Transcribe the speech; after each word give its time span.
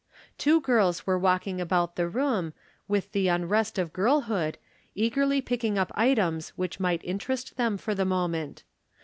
Two 0.39 0.61
girls 0.61 1.05
were 1.05 1.19
walking 1.19 1.61
about 1.61 1.95
the 1.95 2.09
room, 2.09 2.53
with 2.87 3.11
the 3.11 3.27
unrest 3.27 3.77
of 3.77 3.93
girlhood, 3.93 4.57
eagerly 4.95 5.41
picking 5.41 5.77
up 5.77 5.91
items 5.93 6.49
which 6.55 6.79
might 6.79 7.01
interest 7.05 7.55
them 7.55 7.77
for 7.77 7.93
the 7.93 8.03
moment. 8.03 8.63